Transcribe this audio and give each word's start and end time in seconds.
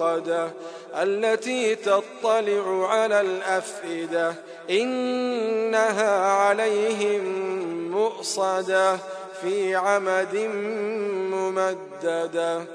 الموقدة 0.00 0.50
التي 0.94 1.74
تطلع 1.74 2.88
على 2.88 3.20
الأفئدة 3.20 4.34
إنها 4.70 6.32
عليهم 6.32 7.24
مؤصدة 7.90 8.98
في 9.42 9.74
عمد 9.74 10.36
ممددة. 11.32 12.66